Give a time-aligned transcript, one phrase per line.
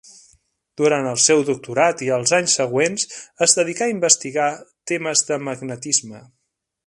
[0.81, 3.05] Durant el seu doctorat i els anys següents,
[3.47, 4.49] es dedicà a investigar
[4.93, 6.25] temes de magnetisme.